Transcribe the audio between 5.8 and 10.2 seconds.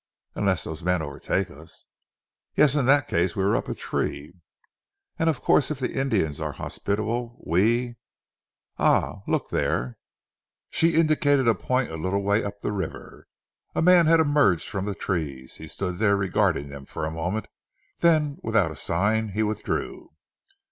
Indians are hospitable we Ah! Look there?"